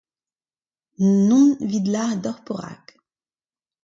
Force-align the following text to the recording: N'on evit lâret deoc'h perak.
N'on 1.27 1.45
evit 1.63 1.85
lâret 1.93 2.21
deoc'h 2.23 2.43
perak. 2.45 2.85